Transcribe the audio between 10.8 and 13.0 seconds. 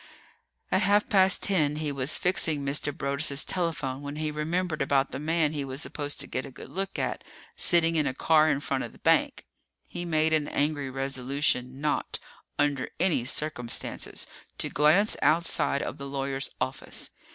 resolution not, under